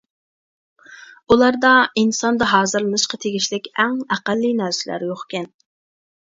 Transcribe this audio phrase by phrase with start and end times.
[1.35, 5.49] ئۇلاردا ئىنساندا ھازىرلىنىشقا تېگىشلىك ئەڭ ئەقەللىي نەرسىلەر يوقكەن.